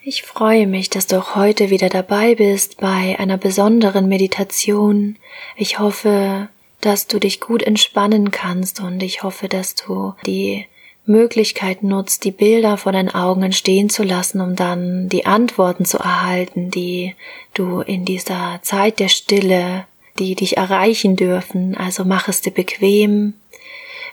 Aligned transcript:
Ich 0.00 0.22
freue 0.22 0.66
mich, 0.66 0.90
dass 0.90 1.08
du 1.08 1.18
auch 1.18 1.34
heute 1.34 1.70
wieder 1.70 1.88
dabei 1.88 2.36
bist 2.36 2.78
bei 2.78 3.18
einer 3.18 3.36
besonderen 3.36 4.08
Meditation. 4.08 5.16
Ich 5.56 5.80
hoffe, 5.80 6.48
dass 6.80 7.08
du 7.08 7.18
dich 7.18 7.40
gut 7.40 7.62
entspannen 7.62 8.30
kannst 8.30 8.80
und 8.80 9.02
ich 9.02 9.24
hoffe, 9.24 9.48
dass 9.48 9.74
du 9.74 10.14
die 10.24 10.66
Möglichkeit 11.04 11.82
nutzt, 11.82 12.24
die 12.24 12.30
Bilder 12.30 12.76
vor 12.76 12.92
deinen 12.92 13.12
Augen 13.12 13.42
entstehen 13.42 13.90
zu 13.90 14.04
lassen, 14.04 14.40
um 14.40 14.54
dann 14.54 15.08
die 15.08 15.26
Antworten 15.26 15.84
zu 15.84 15.98
erhalten, 15.98 16.70
die 16.70 17.14
du 17.54 17.80
in 17.80 18.04
dieser 18.04 18.60
Zeit 18.62 19.00
der 19.00 19.08
Stille, 19.08 19.86
die 20.18 20.36
dich 20.36 20.56
erreichen 20.56 21.16
dürfen. 21.16 21.76
Also 21.76 22.04
mach 22.04 22.28
es 22.28 22.40
dir 22.40 22.52
bequem. 22.52 23.34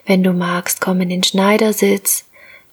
Wenn 0.05 0.23
du 0.23 0.33
magst, 0.33 0.81
komm 0.81 1.01
in 1.01 1.09
den 1.09 1.23
Schneidersitz 1.23 2.24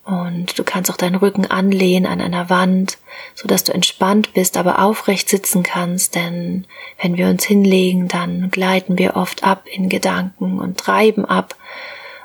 und 0.04 0.58
du 0.58 0.64
kannst 0.64 0.90
auch 0.90 0.96
deinen 0.96 1.14
Rücken 1.14 1.46
anlehnen 1.46 2.10
an 2.10 2.20
einer 2.20 2.50
Wand, 2.50 2.98
so 3.34 3.46
dass 3.46 3.64
du 3.64 3.72
entspannt 3.72 4.32
bist, 4.34 4.56
aber 4.56 4.80
aufrecht 4.80 5.28
sitzen 5.28 5.62
kannst, 5.62 6.16
denn 6.16 6.66
wenn 7.00 7.16
wir 7.16 7.28
uns 7.28 7.44
hinlegen, 7.44 8.08
dann 8.08 8.50
gleiten 8.50 8.98
wir 8.98 9.16
oft 9.16 9.44
ab 9.44 9.64
in 9.70 9.88
Gedanken 9.88 10.58
und 10.58 10.78
treiben 10.78 11.24
ab 11.24 11.54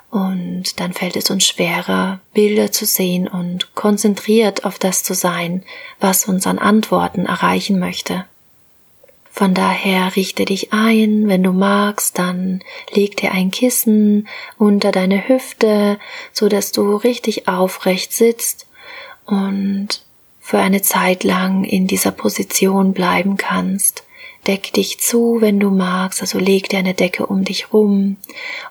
und 0.09 0.79
dann 0.79 0.93
fällt 0.93 1.15
es 1.15 1.29
uns 1.29 1.45
schwerer, 1.45 2.19
Bilder 2.33 2.71
zu 2.71 2.85
sehen 2.85 3.27
und 3.27 3.75
konzentriert 3.75 4.65
auf 4.65 4.79
das 4.79 5.03
zu 5.03 5.13
sein, 5.13 5.63
was 5.99 6.27
uns 6.27 6.47
an 6.47 6.59
Antworten 6.59 7.25
erreichen 7.25 7.77
möchte. 7.77 8.25
Von 9.37 9.53
daher 9.53 10.15
richte 10.15 10.45
dich 10.45 10.73
ein, 10.73 11.27
wenn 11.27 11.43
du 11.43 11.51
magst, 11.53 12.17
dann 12.17 12.63
leg 12.89 13.17
dir 13.17 13.33
ein 13.33 13.51
Kissen 13.51 14.27
unter 14.57 14.91
deine 14.91 15.27
Hüfte, 15.27 15.99
so 16.33 16.49
dass 16.49 16.71
du 16.71 16.95
richtig 16.95 17.47
aufrecht 17.47 18.13
sitzt 18.13 18.65
und 19.27 20.01
für 20.39 20.57
eine 20.57 20.81
Zeit 20.81 21.23
lang 21.23 21.65
in 21.65 21.85
dieser 21.85 22.09
Position 22.09 22.93
bleiben 22.93 23.37
kannst. 23.37 24.06
Deck 24.47 24.71
dich 24.73 24.99
zu, 24.99 25.41
wenn 25.41 25.59
du 25.59 25.69
magst, 25.69 26.21
also 26.21 26.39
leg 26.39 26.69
dir 26.69 26.79
eine 26.79 26.93
Decke 26.93 27.25
um 27.25 27.43
dich 27.43 27.73
rum. 27.73 28.17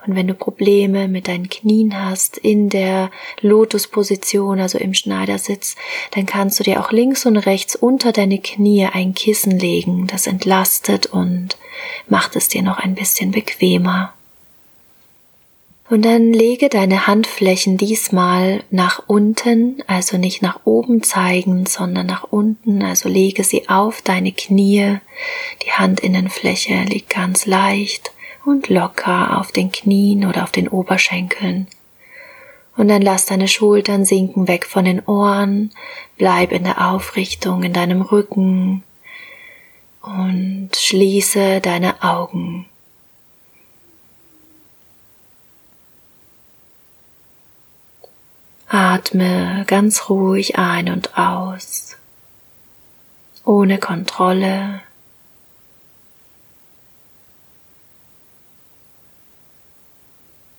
Und 0.07 0.17
wenn 0.17 0.27
du 0.27 0.35
Probleme 0.35 1.07
mit 1.07 1.29
deinen 1.29 1.51
Knien 1.51 2.03
hast 2.03 2.39
in 2.39 2.71
der 2.71 3.11
Lotusposition, 3.43 4.59
also 4.59 4.79
im 4.79 4.95
Schneidersitz, 4.95 5.77
dann 6.13 6.25
kannst 6.25 6.59
du 6.59 6.65
dir 6.65 6.81
auch 6.81 6.93
links 6.93 7.27
und 7.27 7.37
rechts 7.37 7.77
unter 7.77 8.13
deine 8.13 8.39
Knie 8.39 8.87
ein 8.87 9.15
Kissen 9.15 9.59
legen. 9.59 10.07
Das 10.07 10.27
entlastet 10.27 11.07
und 11.07 11.57
macht 12.09 12.37
es 12.37 12.49
dir 12.49 12.63
noch 12.63 12.79
ein 12.79 12.95
bisschen 12.95 13.31
bequemer. 13.31 14.16
Und 15.89 16.05
dann 16.05 16.33
lege 16.33 16.69
deine 16.69 17.07
Handflächen 17.07 17.77
diesmal 17.77 18.65
nach 18.71 19.05
unten, 19.07 19.83
also 19.87 20.19
nicht 20.19 20.43
nach 20.43 20.61
oben 20.65 21.05
zeigend, 21.05 21.69
sondern 21.69 22.07
nach 22.07 22.25
unten, 22.25 22.83
also 22.83 23.09
lege 23.09 23.45
sie 23.45 23.69
auf 23.69 24.03
deine 24.03 24.33
Knie. 24.33 24.99
Die 25.63 25.71
Handinnenfläche 25.71 26.83
liegt 26.89 27.11
ganz 27.11 27.47
leicht 27.47 28.11
und 28.45 28.69
locker 28.69 29.39
auf 29.39 29.53
den 29.53 29.71
Knien 29.71 30.27
oder 30.27 30.43
auf 30.43 30.51
den 30.51 30.67
Oberschenkeln. 30.67 31.69
Und 32.77 32.89
dann 32.89 33.03
lass 33.03 33.27
deine 33.27 33.49
Schultern 33.49 34.05
sinken 34.05 34.49
weg 34.49 34.67
von 34.67 34.85
den 34.85 35.01
Ohren, 35.07 35.71
bleib 36.19 36.51
in 36.51 36.65
der 36.65 36.91
Aufrichtung 36.91 37.63
in 37.63 37.73
deinem 37.73 38.03
Rücken 38.03 38.83
und 40.03 40.71
schließe 40.75 41.61
deine 41.61 42.03
Augen. 42.03 42.67
Atme 48.69 49.65
ganz 49.69 50.09
ruhig 50.09 50.59
ein 50.59 50.89
und 50.91 51.17
aus, 51.17 51.97
ohne 53.45 53.79
Kontrolle. 53.79 54.81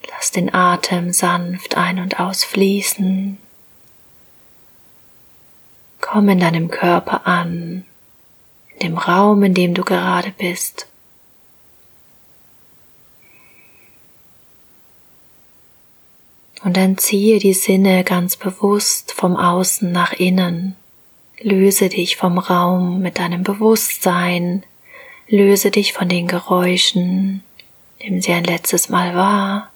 Lass 0.09 0.31
den 0.31 0.53
Atem 0.53 1.11
sanft 1.11 1.75
ein 1.75 1.99
und 1.99 2.17
aus 2.19 2.45
fließen. 2.45 3.37
Komm 5.99 6.29
in 6.29 6.39
deinem 6.39 6.69
Körper 6.69 7.27
an, 7.27 7.83
in 8.73 8.79
dem 8.79 8.97
Raum, 8.97 9.43
in 9.43 9.53
dem 9.53 9.73
du 9.73 9.83
gerade 9.83 10.31
bist. 10.31 10.87
Und 16.63 16.75
dann 16.75 16.97
ziehe 16.97 17.39
die 17.39 17.53
Sinne 17.53 18.03
ganz 18.03 18.35
bewusst 18.35 19.13
vom 19.13 19.35
Außen 19.37 19.91
nach 19.91 20.13
innen. 20.13 20.75
Löse 21.39 21.89
dich 21.89 22.17
vom 22.17 22.39
Raum 22.39 22.99
mit 22.99 23.19
deinem 23.19 23.43
Bewusstsein. 23.43 24.63
Löse 25.27 25.71
dich 25.71 25.93
von 25.93 26.09
den 26.09 26.27
Geräuschen, 26.27 27.43
nimm 27.99 28.21
sie 28.21 28.31
ein 28.31 28.45
letztes 28.45 28.89
Mal 28.89 29.13
wahr. 29.13 29.71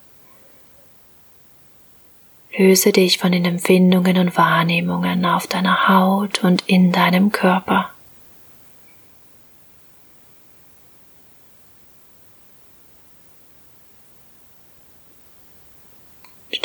Löse 2.56 2.90
dich 2.90 3.18
von 3.18 3.32
den 3.32 3.44
Empfindungen 3.44 4.18
und 4.18 4.36
Wahrnehmungen 4.36 5.24
auf 5.24 5.46
deiner 5.46 5.88
Haut 5.88 6.42
und 6.42 6.68
in 6.68 6.90
deinem 6.90 7.32
Körper. 7.32 7.91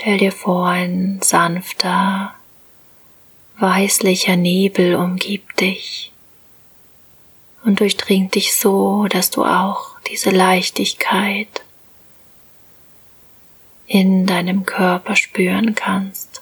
Stell 0.07 0.19
dir 0.19 0.31
vor, 0.31 0.69
ein 0.69 1.19
sanfter, 1.21 2.33
weißlicher 3.59 4.37
Nebel 4.37 4.95
umgibt 4.95 5.59
dich 5.59 6.13
und 7.65 7.81
durchdringt 7.81 8.33
dich 8.33 8.55
so, 8.55 9.07
dass 9.09 9.31
du 9.31 9.43
auch 9.43 9.99
diese 10.09 10.29
Leichtigkeit 10.29 11.49
in 13.85 14.25
deinem 14.25 14.65
Körper 14.65 15.17
spüren 15.17 15.75
kannst, 15.75 16.41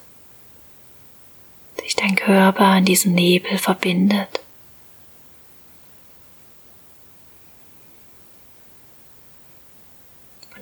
sich 1.81 1.95
dein 1.95 2.13
Körper 2.13 2.65
an 2.65 2.85
diesen 2.85 3.15
Nebel 3.15 3.57
verbindet. 3.57 4.41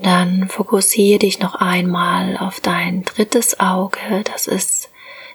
Dann 0.02 0.50
fokussiere 0.50 1.20
dich 1.20 1.40
noch 1.40 1.56
einmal 1.56 2.38
auf 2.38 2.60
dein 2.60 3.04
drittes 3.04 3.60
Auge. 3.60 4.24
Das 4.24 4.48
ist 4.48 4.90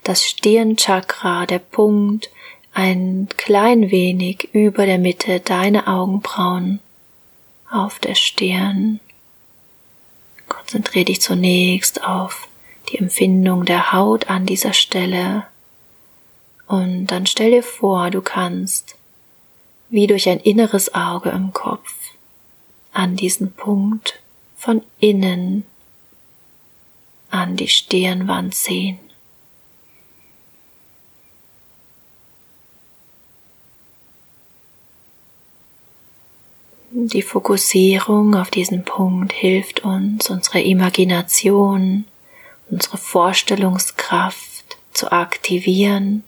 das 0.05 0.25
Stirnchakra, 0.25 1.47
der 1.47 1.61
Punkt 1.61 2.31
ein 2.73 3.29
klein 3.37 3.91
wenig 3.91 4.51
über 4.53 4.87
der 4.87 4.99
Mitte 4.99 5.41
deiner 5.41 5.89
Augenbrauen 5.89 6.81
auf 7.71 7.99
der 7.99 8.15
Stirn. 8.15 9.01
Konzentriere 10.49 11.07
dich 11.07 11.21
zunächst 11.21 12.05
auf 12.05 12.49
die 12.89 12.99
Empfindung 12.99 13.65
der 13.65 13.93
Haut 13.93 14.31
an 14.31 14.47
dieser 14.47 14.73
Stelle 14.73 15.47
und 16.67 17.07
dann 17.07 17.27
stell 17.27 17.51
dir 17.51 17.63
vor, 17.63 18.11
du 18.11 18.21
kannst 18.21 18.97
wie 19.89 20.07
durch 20.07 20.29
ein 20.29 20.39
inneres 20.41 20.95
Auge 20.95 21.31
im 21.31 21.53
Kopf 21.53 21.95
an 22.93 23.17
diesen 23.17 23.53
Punkt 23.53 24.21
von 24.59 24.83
innen 24.99 25.65
an 27.31 27.57
die 27.57 27.69
Stirnwand 27.69 28.55
sehen. 28.55 28.99
Die 36.91 37.23
Fokussierung 37.23 38.35
auf 38.35 38.51
diesen 38.51 38.85
Punkt 38.85 39.33
hilft 39.33 39.85
uns, 39.85 40.29
unsere 40.31 40.61
Imagination, 40.61 42.07
unsere 42.69 42.99
Vorstellungskraft 42.99 44.79
zu 44.93 45.13
aktivieren 45.13 46.25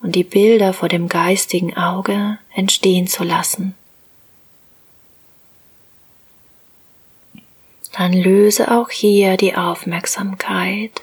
und 0.00 0.14
die 0.14 0.22
Bilder 0.22 0.72
vor 0.72 0.88
dem 0.88 1.08
geistigen 1.08 1.76
Auge 1.76 2.38
entstehen 2.54 3.08
zu 3.08 3.24
lassen. 3.24 3.74
Dann 7.96 8.12
löse 8.12 8.72
auch 8.72 8.90
hier 8.90 9.36
die 9.36 9.54
Aufmerksamkeit. 9.54 11.02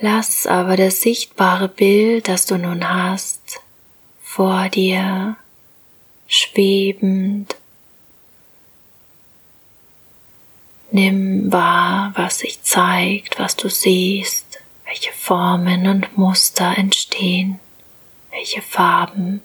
Lass 0.00 0.46
aber 0.46 0.76
das 0.76 1.00
sichtbare 1.00 1.68
Bild, 1.68 2.28
das 2.28 2.44
du 2.44 2.58
nun 2.58 2.88
hast, 2.88 3.60
vor 4.20 4.68
dir 4.68 5.36
schwebend. 6.26 7.56
Nimm 10.90 11.50
wahr, 11.52 12.12
was 12.16 12.40
sich 12.40 12.62
zeigt, 12.62 13.38
was 13.38 13.56
du 13.56 13.68
siehst, 13.68 14.58
welche 14.84 15.12
Formen 15.12 15.86
und 15.86 16.18
Muster 16.18 16.76
entstehen, 16.76 17.60
welche 18.30 18.60
Farben. 18.60 19.40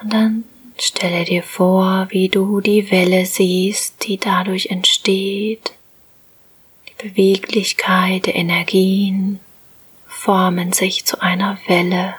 Und 0.00 0.12
dann 0.12 0.44
Stelle 0.78 1.24
dir 1.24 1.42
vor, 1.42 2.06
wie 2.10 2.28
du 2.28 2.60
die 2.60 2.90
Welle 2.90 3.24
siehst, 3.24 4.06
die 4.06 4.18
dadurch 4.18 4.66
entsteht. 4.66 5.72
Die 6.88 7.08
Beweglichkeit 7.08 8.26
der 8.26 8.34
Energien 8.34 9.40
formen 10.06 10.72
sich 10.72 11.06
zu 11.06 11.20
einer 11.22 11.58
Welle. 11.66 12.14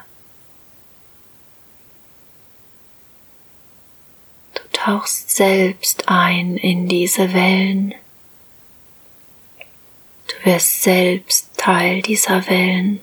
Du 4.56 4.62
tauchst 4.74 5.30
selbst 5.30 6.10
ein 6.10 6.58
in 6.58 6.88
diese 6.88 7.34
Wellen. 7.34 7.94
Du 10.28 10.50
wirst 10.50 10.82
selbst 10.82 11.56
Teil 11.58 12.02
dieser 12.02 12.48
Wellen 12.50 13.02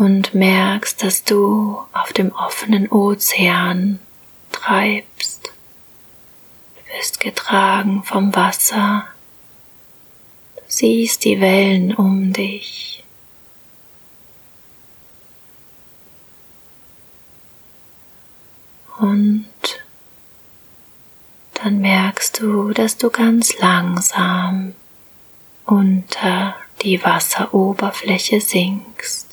und 0.00 0.34
merkst, 0.34 1.02
dass 1.02 1.24
du 1.24 1.78
auf 1.92 2.14
dem 2.14 2.32
offenen 2.32 2.88
Ozean 2.90 3.98
treibst. 4.50 5.52
Du 6.74 6.96
wirst 6.96 7.20
getragen 7.20 8.02
vom 8.02 8.34
Wasser. 8.34 9.04
Du 10.56 10.62
siehst 10.68 11.26
die 11.26 11.38
Wellen 11.42 11.94
um 11.94 12.32
dich. 12.32 13.04
Und 18.96 19.44
dann 21.62 21.80
merkst 21.80 22.40
du, 22.40 22.70
dass 22.72 22.96
du 22.96 23.10
ganz 23.10 23.58
langsam 23.58 24.74
unter 25.66 26.54
die 26.80 27.04
Wasseroberfläche 27.04 28.40
sinkst. 28.40 29.29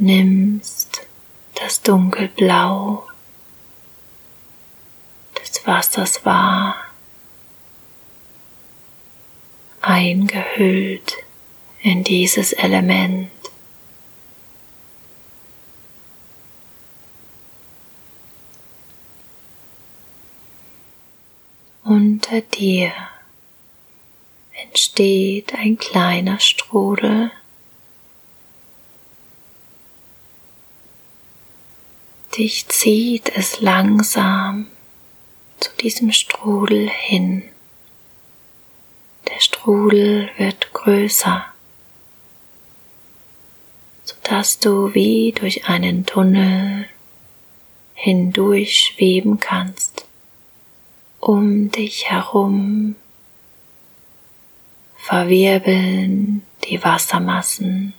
Nimmst 0.00 1.06
das 1.54 1.82
Dunkelblau 1.82 3.06
des 5.38 5.66
Wassers 5.66 6.24
wahr, 6.24 6.74
eingehüllt 9.82 11.16
in 11.82 12.02
dieses 12.02 12.52
Element. 12.54 13.30
Unter 21.84 22.40
dir 22.40 22.92
entsteht 24.62 25.54
ein 25.54 25.76
kleiner 25.76 26.38
Strudel 26.38 27.30
dich 32.40 32.66
zieht 32.68 33.30
es 33.36 33.60
langsam 33.60 34.66
zu 35.58 35.68
diesem 35.78 36.10
Strudel 36.10 36.88
hin. 36.88 37.42
Der 39.28 39.38
Strudel 39.40 40.30
wird 40.38 40.72
größer, 40.72 41.44
sodass 44.04 44.58
du 44.58 44.94
wie 44.94 45.32
durch 45.32 45.68
einen 45.68 46.06
Tunnel 46.06 46.88
hindurch 47.92 48.94
schweben 48.94 49.38
kannst. 49.38 50.06
Um 51.20 51.70
dich 51.70 52.08
herum 52.08 52.96
verwirbeln 54.96 56.40
die 56.64 56.82
Wassermassen 56.82 57.92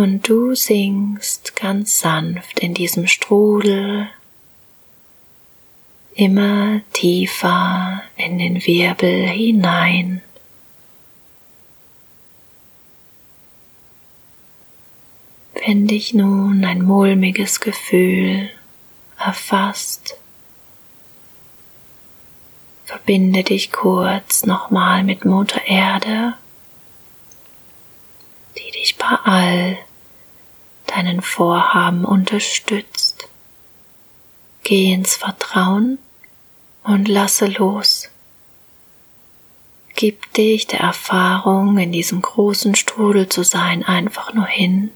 und 0.00 0.26
du 0.26 0.54
sinkst 0.54 1.56
ganz 1.56 1.98
sanft 1.98 2.60
in 2.60 2.72
diesem 2.72 3.06
Strudel 3.06 4.08
immer 6.14 6.80
tiefer 6.94 8.00
in 8.16 8.38
den 8.38 8.64
Wirbel 8.64 9.28
hinein. 9.28 10.22
Wenn 15.52 15.86
dich 15.86 16.14
nun 16.14 16.64
ein 16.64 16.80
mulmiges 16.80 17.60
Gefühl 17.60 18.48
erfasst, 19.18 20.16
verbinde 22.86 23.44
dich 23.44 23.70
kurz 23.70 24.46
nochmal 24.46 25.04
mit 25.04 25.26
Mutter 25.26 25.60
Erde, 25.66 26.32
die 28.56 28.70
dich 28.70 28.96
bei 28.96 29.14
all 29.24 29.78
deinen 30.90 31.22
Vorhaben 31.22 32.04
unterstützt. 32.04 33.28
Geh 34.62 34.92
ins 34.92 35.16
Vertrauen 35.16 35.98
und 36.84 37.08
lasse 37.08 37.46
los. 37.46 38.08
Gib 39.94 40.32
dich 40.34 40.66
der 40.66 40.80
Erfahrung, 40.80 41.76
in 41.78 41.92
diesem 41.92 42.22
großen 42.22 42.74
Strudel 42.74 43.28
zu 43.28 43.42
sein, 43.42 43.84
einfach 43.84 44.32
nur 44.32 44.46
hin 44.46 44.90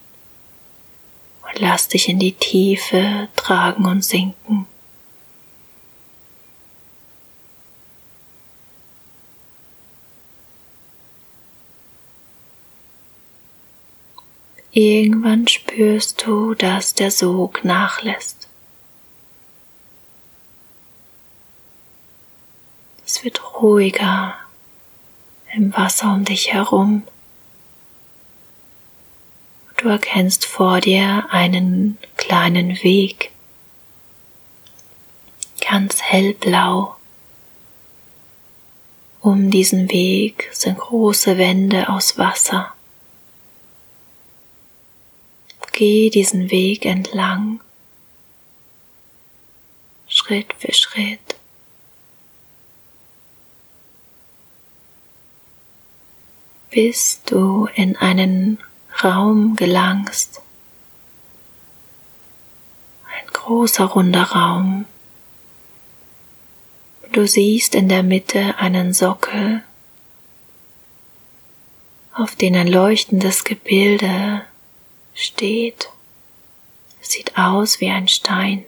und 1.42 1.60
lass 1.60 1.88
dich 1.88 2.08
in 2.08 2.18
die 2.18 2.32
Tiefe 2.32 3.28
tragen 3.36 3.84
und 3.86 4.04
sinken. 4.04 4.66
Irgendwann 14.76 15.46
spürst 15.46 16.26
du, 16.26 16.54
dass 16.54 16.94
der 16.94 17.12
Sog 17.12 17.64
nachlässt. 17.64 18.48
Es 23.06 23.22
wird 23.22 23.40
ruhiger 23.54 24.34
im 25.54 25.72
Wasser 25.76 26.12
um 26.12 26.24
dich 26.24 26.52
herum. 26.52 27.04
Du 29.76 29.86
erkennst 29.86 30.44
vor 30.44 30.80
dir 30.80 31.28
einen 31.30 31.96
kleinen 32.16 32.70
Weg, 32.82 33.30
ganz 35.60 36.02
hellblau. 36.02 36.96
Um 39.20 39.52
diesen 39.52 39.88
Weg 39.92 40.50
sind 40.52 40.78
große 40.78 41.38
Wände 41.38 41.88
aus 41.88 42.18
Wasser. 42.18 42.73
Geh 45.76 46.08
diesen 46.08 46.52
Weg 46.52 46.86
entlang, 46.86 47.58
Schritt 50.06 50.54
für 50.56 50.72
Schritt. 50.72 51.34
bis 56.70 57.20
du 57.26 57.68
in 57.74 57.96
einen 57.96 58.58
Raum 59.02 59.54
gelangst. 59.54 60.42
Ein 63.06 63.26
großer 63.32 63.84
runder 63.84 64.24
Raum. 64.24 64.84
Du 67.12 67.28
siehst 67.28 67.76
in 67.76 67.88
der 67.88 68.02
Mitte 68.02 68.58
einen 68.58 68.92
Sockel, 68.92 69.62
auf 72.12 72.34
den 72.34 72.56
ein 72.56 72.66
leuchtendes 72.66 73.44
Gebilde 73.44 74.44
steht. 75.14 75.88
Sieht 77.00 77.36
aus 77.38 77.80
wie 77.80 77.90
ein 77.90 78.08
Stein. 78.08 78.64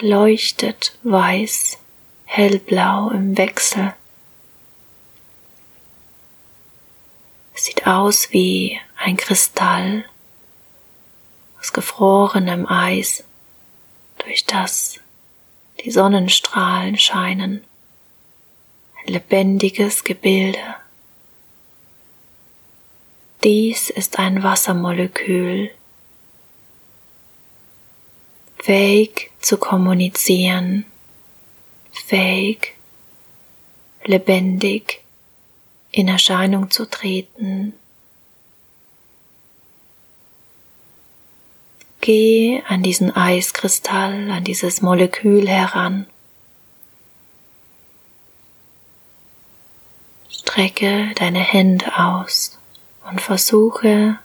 Leuchtet 0.00 0.98
weiß, 1.04 1.78
hellblau 2.24 3.10
im 3.10 3.36
Wechsel. 3.38 3.94
Sieht 7.54 7.86
aus 7.86 8.32
wie 8.32 8.78
ein 8.96 9.16
Kristall 9.16 10.04
aus 11.60 11.72
gefrorenem 11.72 12.66
Eis, 12.68 13.24
durch 14.18 14.44
das 14.44 15.00
die 15.84 15.90
Sonnenstrahlen 15.90 16.98
scheinen. 16.98 17.64
Ein 19.00 19.12
lebendiges 19.12 20.04
Gebilde. 20.04 20.58
Dies 23.44 23.90
ist 23.90 24.18
ein 24.18 24.42
Wassermolekül, 24.42 25.70
fähig 28.58 29.30
zu 29.40 29.58
kommunizieren, 29.58 30.84
fähig, 31.92 32.74
lebendig 34.04 35.02
in 35.92 36.08
Erscheinung 36.08 36.70
zu 36.70 36.86
treten. 36.86 37.74
Geh 42.00 42.62
an 42.68 42.82
diesen 42.82 43.14
Eiskristall, 43.14 44.30
an 44.30 44.44
dieses 44.44 44.82
Molekül 44.82 45.48
heran. 45.48 46.06
Strecke 50.28 51.12
deine 51.16 51.40
Hände 51.40 51.96
aus 51.98 52.55
und 53.08 53.20
versuche, 53.20 54.18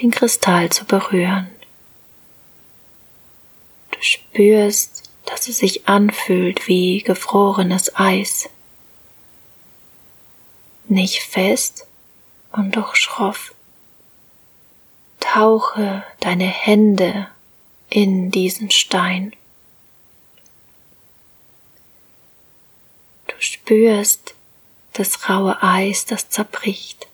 den 0.00 0.10
Kristall 0.10 0.70
zu 0.70 0.84
berühren. 0.84 1.48
Du 3.90 4.02
spürst, 4.02 5.10
dass 5.24 5.48
es 5.48 5.58
sich 5.58 5.88
anfühlt 5.88 6.68
wie 6.68 7.02
gefrorenes 7.02 7.94
Eis. 7.96 8.48
Nicht 10.88 11.22
fest 11.22 11.86
und 12.52 12.76
doch 12.76 12.94
schroff. 12.94 13.54
Tauche 15.20 16.04
deine 16.20 16.46
Hände 16.46 17.28
in 17.88 18.30
diesen 18.30 18.70
Stein. 18.70 19.34
Du 23.26 23.34
spürst 23.38 24.34
das 24.92 25.28
raue 25.28 25.62
Eis, 25.62 26.04
das 26.04 26.28
zerbricht 26.28 27.08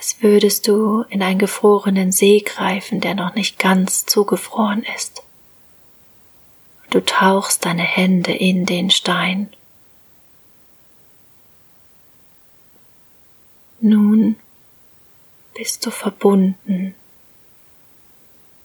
als 0.00 0.22
würdest 0.22 0.66
du 0.66 1.02
in 1.10 1.22
einen 1.22 1.38
gefrorenen 1.38 2.10
See 2.10 2.40
greifen, 2.40 3.02
der 3.02 3.14
noch 3.14 3.34
nicht 3.34 3.58
ganz 3.58 4.06
zugefroren 4.06 4.82
ist. 4.96 5.22
Du 6.88 7.04
tauchst 7.04 7.66
deine 7.66 7.82
Hände 7.82 8.32
in 8.32 8.64
den 8.64 8.88
Stein. 8.90 9.52
Nun 13.80 14.36
bist 15.52 15.84
du 15.84 15.90
verbunden 15.90 16.94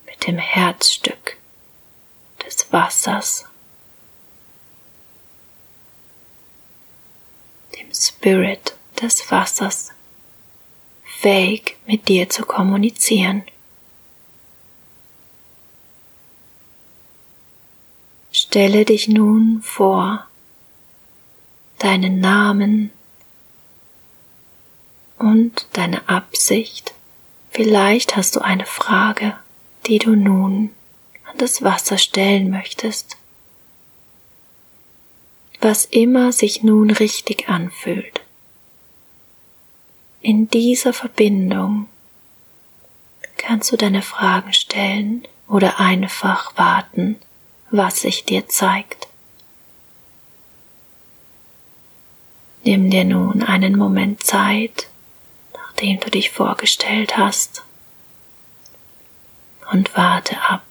mit 0.05 0.27
dem 0.27 0.37
Herzstück 0.37 1.35
des 2.45 2.71
Wassers, 2.71 3.43
dem 7.77 7.93
Spirit 7.93 8.77
des 9.01 9.29
Wassers 9.29 9.94
fähig, 11.19 11.77
mit 11.87 12.07
dir 12.07 12.29
zu 12.29 12.43
kommunizieren. 12.45 13.43
Stelle 18.31 18.85
dich 18.85 19.07
nun 19.07 19.61
vor, 19.63 20.27
deinen 21.79 22.19
Namen 22.19 22.91
und 25.17 25.67
deine 25.73 26.07
Absicht. 26.09 26.93
Vielleicht 27.49 28.15
hast 28.17 28.35
du 28.35 28.41
eine 28.41 28.65
Frage, 28.65 29.37
die 29.87 29.99
du 29.99 30.15
nun 30.15 30.71
an 31.23 31.37
das 31.37 31.63
Wasser 31.63 31.97
stellen 31.97 32.49
möchtest. 32.49 33.17
Was 35.61 35.85
immer 35.85 36.33
sich 36.33 36.61
nun 36.61 36.91
richtig 36.91 37.47
anfühlt. 37.47 38.24
In 40.27 40.49
dieser 40.49 40.91
Verbindung 40.91 41.87
kannst 43.37 43.71
du 43.71 43.77
deine 43.77 44.01
Fragen 44.01 44.53
stellen 44.53 45.27
oder 45.47 45.79
einfach 45.79 46.57
warten, 46.57 47.17
was 47.69 47.99
sich 48.01 48.23
dir 48.23 48.47
zeigt. 48.47 49.07
Nimm 52.63 52.89
dir 52.89 53.03
nun 53.03 53.43
einen 53.43 53.77
Moment 53.77 54.23
Zeit, 54.23 54.87
nachdem 55.53 55.99
du 55.99 56.09
dich 56.09 56.31
vorgestellt 56.31 57.17
hast, 57.17 57.61
und 59.71 59.95
warte 59.95 60.41
ab. 60.41 60.64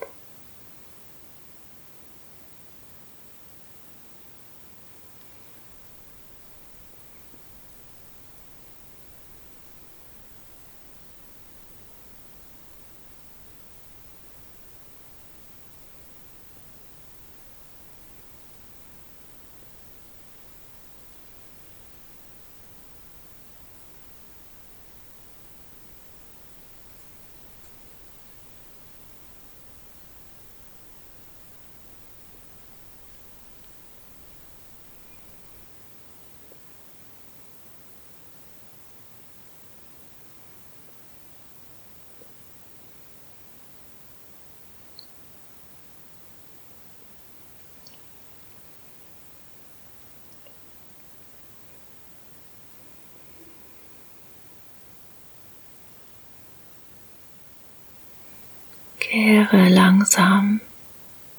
Kehre 59.14 59.68
langsam 59.68 60.60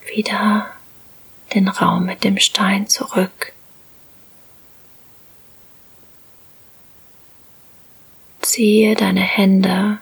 wieder 0.09 0.71
den 1.53 1.67
Raum 1.67 2.05
mit 2.05 2.23
dem 2.23 2.37
Stein 2.39 2.87
zurück. 2.87 3.51
Ziehe 8.39 8.95
deine 8.95 9.19
Hände 9.19 9.97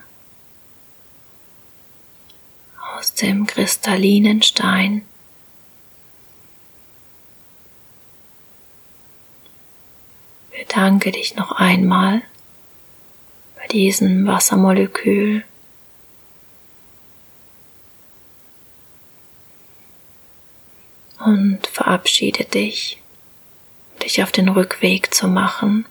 aus 2.96 3.16
dem 3.16 3.48
kristallinen 3.48 4.44
Stein. 4.44 5.04
Bedanke 10.52 11.12
dich 11.12 11.36
noch 11.36 11.54
einmal 11.54 12.22
bei 13.56 13.66
diesem 13.66 14.28
Wassermolekül. 14.28 15.44
Und 21.26 21.68
verabschiede 21.68 22.46
dich, 22.46 23.02
dich 24.02 24.22
auf 24.24 24.32
den 24.32 24.50
Rückweg 24.50 25.14
zu 25.14 25.28
machen. 25.28 25.86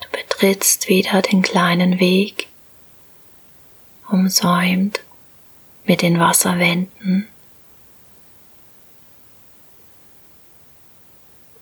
Du 0.00 0.08
betrittst 0.10 0.88
wieder 0.88 1.22
den 1.22 1.42
kleinen 1.42 1.98
Weg, 2.00 2.48
umsäumt 4.10 5.00
mit 5.84 6.02
den 6.02 6.18
Wasserwänden. 6.18 7.28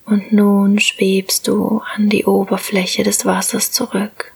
Und 0.05 0.33
nun 0.33 0.79
schwebst 0.81 1.47
du 1.47 1.83
an 1.95 2.09
die 2.09 2.25
Oberfläche 2.25 3.03
des 3.05 3.25
Wassers 3.25 3.71
zurück, 3.71 4.33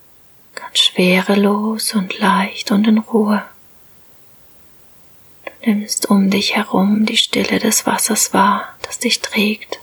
ganz 0.54 0.78
schwerelos 0.78 1.94
und 1.94 2.18
leicht 2.18 2.70
und 2.70 2.86
in 2.86 2.98
Ruhe 2.98 3.44
nimmst 5.66 6.08
um 6.11 6.30
dich 6.30 6.54
herum 6.54 7.06
die 7.06 7.16
Stille 7.16 7.58
des 7.58 7.87
Wassers 7.87 8.32
wahr, 8.32 8.73
das 8.82 9.00
dich 9.00 9.20
trägt, 9.20 9.80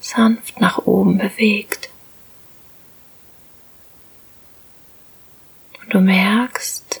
sanft 0.00 0.60
nach 0.60 0.78
oben 0.86 1.18
bewegt. 1.18 1.90
Und 5.82 5.94
du 5.94 6.00
merkst, 6.00 7.00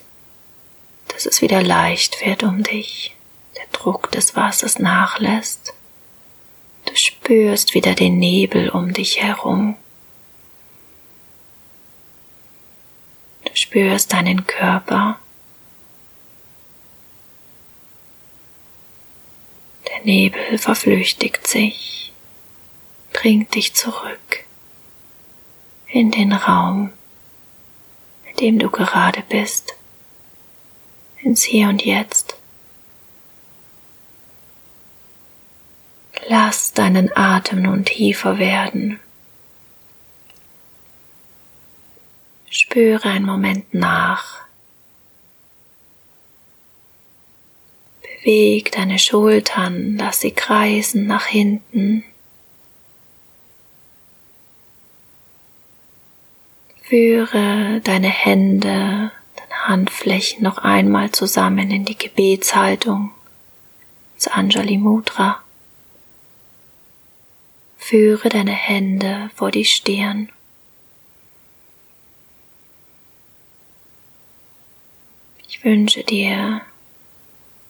dass 1.08 1.24
es 1.26 1.40
wieder 1.40 1.62
leicht 1.62 2.26
wird 2.26 2.42
um 2.42 2.62
dich, 2.64 3.14
der 3.56 3.66
Druck 3.70 4.10
des 4.10 4.34
Wassers 4.34 4.80
nachlässt. 4.80 5.72
Du 6.84 6.96
spürst 6.96 7.74
wieder 7.74 7.94
den 7.94 8.18
Nebel 8.18 8.70
um 8.70 8.92
dich 8.92 9.22
herum. 9.22 9.76
Du 13.44 13.54
spürst 13.54 14.12
deinen 14.12 14.46
Körper 14.46 15.18
Nebel 20.04 20.58
verflüchtigt 20.58 21.46
sich, 21.46 22.12
bringt 23.12 23.54
dich 23.54 23.74
zurück 23.74 24.44
in 25.88 26.10
den 26.10 26.32
Raum, 26.32 26.92
in 28.30 28.36
dem 28.36 28.58
du 28.58 28.70
gerade 28.70 29.22
bist, 29.28 29.74
ins 31.22 31.42
Hier 31.42 31.68
und 31.68 31.84
Jetzt. 31.84 32.36
Lass 36.28 36.72
deinen 36.72 37.16
Atem 37.16 37.62
nun 37.62 37.84
tiefer 37.84 38.38
werden. 38.38 38.98
Spüre 42.50 43.08
einen 43.08 43.26
Moment 43.26 43.72
nach. 43.74 44.45
Beweg 48.26 48.72
deine 48.72 48.98
Schultern, 48.98 49.96
lass 49.98 50.18
sie 50.20 50.32
kreisen 50.32 51.06
nach 51.06 51.26
hinten. 51.26 52.02
Führe 56.82 57.80
deine 57.84 58.08
Hände, 58.08 59.12
deine 59.36 59.68
Handflächen 59.68 60.42
noch 60.42 60.58
einmal 60.58 61.12
zusammen 61.12 61.70
in 61.70 61.84
die 61.84 61.96
Gebetshaltung 61.96 63.12
zu 64.16 64.34
Anjali 64.34 64.76
Mudra. 64.76 65.40
Führe 67.78 68.28
deine 68.28 68.50
Hände 68.50 69.30
vor 69.36 69.52
die 69.52 69.64
Stirn. 69.64 70.30
Ich 75.46 75.62
wünsche 75.62 76.02
dir 76.02 76.62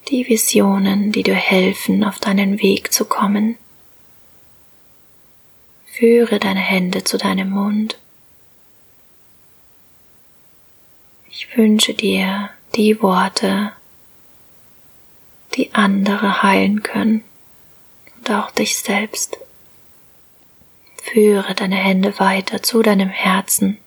die 0.09 0.29
Visionen, 0.29 1.11
die 1.13 1.23
dir 1.23 1.35
helfen, 1.35 2.05
auf 2.05 2.19
deinen 2.19 2.61
Weg 2.61 2.93
zu 2.93 3.05
kommen. 3.05 3.59
Führe 5.87 6.39
deine 6.39 6.61
Hände 6.61 7.05
zu 7.05 7.17
deinem 7.19 7.51
Mund. 7.51 7.99
Ich 11.31 11.57
wünsche 11.57 11.95
dir 11.95 12.51
die 12.75 13.01
Worte, 13.03 13.73
die 15.55 15.75
andere 15.75 16.43
heilen 16.43 16.83
können 16.83 17.25
und 18.17 18.31
auch 18.31 18.51
dich 18.51 18.79
selbst. 18.79 19.39
Führe 21.03 21.55
deine 21.55 21.77
Hände 21.77 22.19
weiter 22.19 22.63
zu 22.63 22.83
deinem 22.83 23.09
Herzen. 23.09 23.79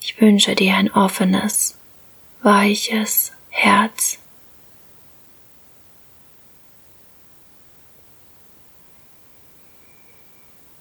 Ich 0.00 0.20
wünsche 0.20 0.54
dir 0.54 0.76
ein 0.76 0.90
offenes, 0.92 1.76
weiches 2.42 3.32
Herz. 3.56 4.18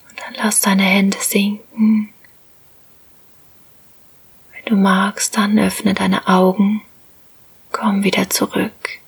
Und 0.10 0.20
dann 0.20 0.34
lass 0.36 0.60
deine 0.60 0.84
Hände 0.84 1.18
sinken. 1.20 2.14
Wenn 4.52 4.66
du 4.66 4.76
magst, 4.76 5.38
dann 5.38 5.58
öffne 5.58 5.94
deine 5.94 6.28
Augen. 6.28 6.82
Komm 7.72 8.04
wieder 8.04 8.30
zurück. 8.30 9.00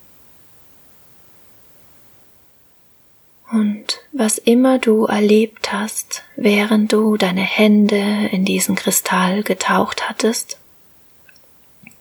Und 3.50 4.00
was 4.12 4.38
immer 4.38 4.78
du 4.78 5.04
erlebt 5.04 5.72
hast, 5.72 6.24
während 6.36 6.92
du 6.92 7.18
deine 7.18 7.42
Hände 7.42 8.28
in 8.32 8.46
diesen 8.46 8.76
Kristall 8.76 9.42
getaucht 9.42 10.08
hattest, 10.08 10.58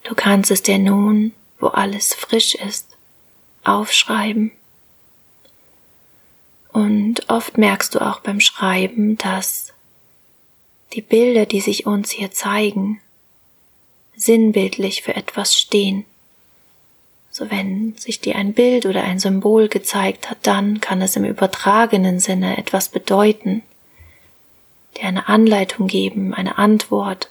du 0.04 0.16
kannst 0.16 0.50
es 0.52 0.64
dir 0.64 0.80
nun, 0.80 1.34
wo 1.60 1.68
alles 1.68 2.14
frisch 2.14 2.56
ist, 2.56 2.88
aufschreiben. 3.64 4.52
Und 6.72 7.30
oft 7.30 7.58
merkst 7.58 7.96
du 7.96 8.00
auch 8.00 8.20
beim 8.20 8.40
Schreiben, 8.40 9.18
dass 9.18 9.74
die 10.94 11.02
Bilder, 11.02 11.46
die 11.46 11.62
sich 11.62 11.86
uns 11.86 12.12
hier 12.12 12.32
zeigen, 12.32 13.02
sinnbildlich 14.16 15.04
für 15.04 15.16
etwas 15.16 15.58
stehen. 15.58 16.06
So 17.32 17.52
wenn 17.52 17.96
sich 17.98 18.20
dir 18.20 18.36
ein 18.36 18.54
Bild 18.54 18.86
oder 18.86 19.04
ein 19.04 19.20
Symbol 19.20 19.68
gezeigt 19.68 20.30
hat, 20.30 20.40
dann 20.42 20.82
kann 20.82 21.02
es 21.02 21.16
im 21.16 21.24
übertragenen 21.24 22.20
Sinne 22.20 22.58
etwas 22.58 22.90
bedeuten, 22.90 23.62
dir 24.98 25.04
eine 25.04 25.28
Anleitung 25.28 25.88
geben, 25.88 26.34
eine 26.34 26.58
Antwort, 26.58 27.30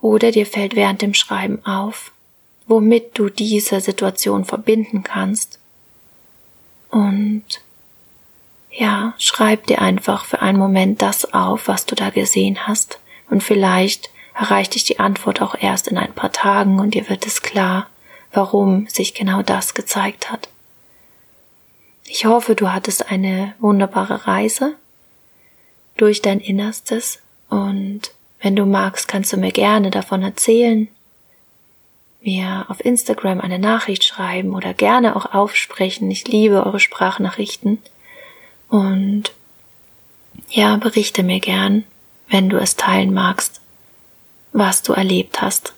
oder 0.00 0.32
dir 0.32 0.46
fällt 0.46 0.76
während 0.76 1.02
dem 1.02 1.14
Schreiben 1.14 1.64
auf, 1.64 2.12
womit 2.68 3.18
du 3.18 3.30
diese 3.30 3.80
Situation 3.80 4.44
verbinden 4.44 5.02
kannst. 5.02 5.58
Und 6.90 7.44
ja, 8.70 9.14
schreib 9.18 9.66
dir 9.66 9.80
einfach 9.80 10.24
für 10.24 10.40
einen 10.40 10.58
Moment 10.58 11.02
das 11.02 11.32
auf, 11.32 11.66
was 11.66 11.86
du 11.86 11.94
da 11.94 12.10
gesehen 12.10 12.66
hast, 12.66 13.00
und 13.30 13.42
vielleicht 13.42 14.10
erreicht 14.34 14.74
dich 14.74 14.84
die 14.84 15.00
Antwort 15.00 15.42
auch 15.42 15.54
erst 15.60 15.88
in 15.88 15.98
ein 15.98 16.12
paar 16.12 16.32
Tagen 16.32 16.78
und 16.78 16.94
dir 16.94 17.08
wird 17.08 17.26
es 17.26 17.42
klar, 17.42 17.88
warum 18.32 18.86
sich 18.86 19.12
genau 19.14 19.42
das 19.42 19.74
gezeigt 19.74 20.30
hat. 20.30 20.48
Ich 22.04 22.24
hoffe, 22.24 22.54
du 22.54 22.72
hattest 22.72 23.10
eine 23.10 23.54
wunderbare 23.58 24.26
Reise 24.26 24.76
durch 25.96 26.22
dein 26.22 26.40
Innerstes 26.40 27.18
und 27.50 28.12
wenn 28.40 28.54
du 28.56 28.64
magst, 28.64 29.08
kannst 29.08 29.32
du 29.32 29.36
mir 29.36 29.52
gerne 29.52 29.90
davon 29.90 30.22
erzählen, 30.22 30.88
mir 32.28 32.66
auf 32.68 32.84
Instagram 32.84 33.40
eine 33.40 33.58
Nachricht 33.58 34.04
schreiben 34.04 34.54
oder 34.54 34.74
gerne 34.74 35.16
auch 35.16 35.32
aufsprechen. 35.32 36.10
Ich 36.10 36.28
liebe 36.28 36.66
eure 36.66 36.78
Sprachnachrichten 36.78 37.78
und 38.68 39.32
ja, 40.50 40.76
berichte 40.76 41.22
mir 41.22 41.40
gern, 41.40 41.84
wenn 42.28 42.50
du 42.50 42.58
es 42.58 42.76
teilen 42.76 43.14
magst, 43.14 43.62
was 44.52 44.82
du 44.82 44.92
erlebt 44.92 45.40
hast. 45.40 45.72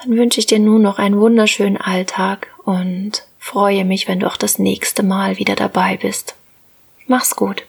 Dann 0.00 0.16
wünsche 0.16 0.38
ich 0.38 0.46
dir 0.46 0.60
nun 0.60 0.82
noch 0.82 0.98
einen 0.98 1.18
wunderschönen 1.18 1.76
Alltag 1.76 2.46
und 2.64 3.24
freue 3.40 3.84
mich, 3.84 4.06
wenn 4.06 4.20
du 4.20 4.28
auch 4.28 4.36
das 4.36 4.60
nächste 4.60 5.02
Mal 5.02 5.38
wieder 5.38 5.56
dabei 5.56 5.96
bist. 5.96 6.36
Mach's 7.08 7.34
gut. 7.34 7.64